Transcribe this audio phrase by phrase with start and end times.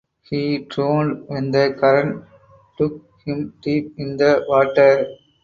[0.23, 2.25] He drowned when the current
[2.75, 5.05] took him deep in the water.